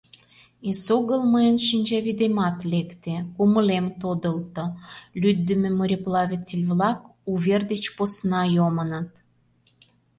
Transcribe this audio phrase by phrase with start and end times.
[0.69, 4.63] Эсогыл мыйын шинчавӱдемат лекте— кумылем тодылто:
[5.21, 6.99] «Лӱддымӧ мореплаватель-влак...»,
[7.31, 9.11] «Увер деч посна йомыныт...».